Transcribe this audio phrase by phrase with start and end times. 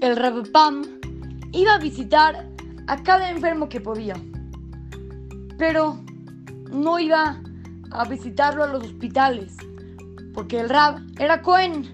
[0.00, 0.82] el Rabapam
[1.52, 2.46] iba a visitar
[2.86, 4.14] a cada enfermo que podía,
[5.58, 5.98] pero
[6.70, 7.40] no iba
[7.90, 9.56] a visitarlo a los hospitales,
[10.34, 11.90] porque el Rab era Cohen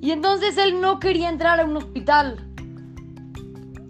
[0.00, 2.44] y entonces él no quería entrar a un hospital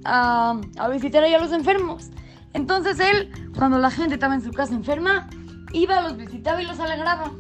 [0.04, 2.11] a, a visitar a los enfermos.
[2.54, 5.29] Entonces él, cuando la gente estaba en su casa enferma,
[5.72, 7.32] iba, los visitaba y los alegraba.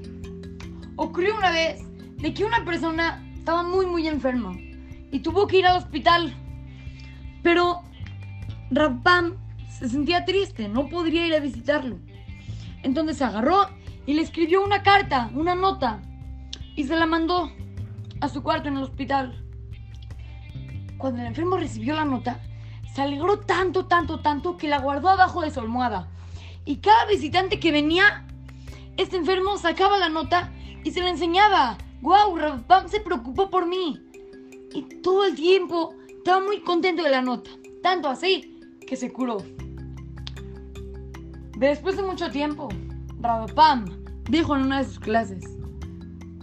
[0.96, 1.80] Ocurrió una vez
[2.16, 4.52] de que una persona estaba muy muy enferma
[5.10, 6.34] y tuvo que ir al hospital.
[7.42, 7.82] Pero
[8.70, 9.36] Rabam
[9.68, 11.98] se sentía triste, no podría ir a visitarlo.
[12.82, 13.68] Entonces se agarró
[14.06, 16.00] y le escribió una carta, una nota,
[16.74, 17.52] y se la mandó
[18.20, 19.44] a su cuarto en el hospital.
[20.96, 22.40] Cuando el enfermo recibió la nota,
[22.94, 26.08] se alegró tanto, tanto, tanto que la guardó abajo de su almohada.
[26.64, 28.26] Y cada visitante que venía,
[28.96, 30.52] este enfermo sacaba la nota
[30.84, 31.78] y se la enseñaba.
[32.00, 32.36] ¡Guau!
[32.36, 34.07] Wow, se preocupó por mí.
[34.72, 37.50] Y todo el tiempo estaba muy contento de la nota.
[37.82, 39.38] Tanto así que se curó.
[41.58, 42.68] Después de mucho tiempo,
[43.20, 43.84] Rabapam
[44.30, 45.44] dijo en una de sus clases,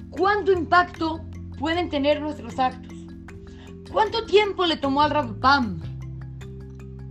[0.09, 1.22] ¿cuánto impacto
[1.58, 2.94] pueden tener nuestros actos?
[3.92, 5.80] ¿Cuánto tiempo le tomó al Rabapam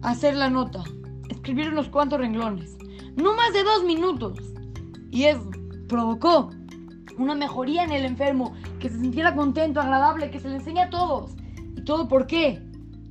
[0.02, 0.84] hacer la nota?
[1.30, 2.76] Escribir unos cuantos renglones.
[3.16, 4.38] No más de dos minutos.
[5.10, 5.48] Y eso
[5.88, 6.50] provocó
[7.18, 10.90] una mejoría en el enfermo, que se sintiera contento, agradable, que se le enseñe a
[10.90, 11.32] todos.
[11.76, 12.62] ¿Y todo por qué?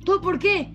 [0.04, 0.72] ¿Todo por qué?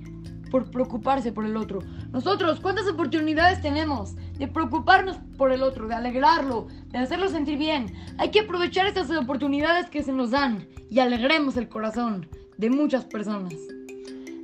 [0.52, 1.80] Por preocuparse por el otro.
[2.12, 7.94] Nosotros, ¿cuántas oportunidades tenemos de preocuparnos por el otro, de alegrarlo, de hacerlo sentir bien?
[8.18, 12.28] Hay que aprovechar estas oportunidades que se nos dan y alegremos el corazón
[12.58, 13.54] de muchas personas.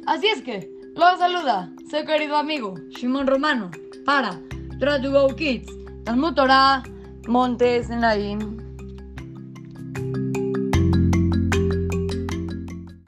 [0.05, 3.71] Así es que, lo saluda su querido amigo Shimon Romano
[4.05, 4.39] para
[4.79, 5.71] Try Kids,
[6.03, 6.83] Talmud Torah,
[7.27, 7.89] Montes.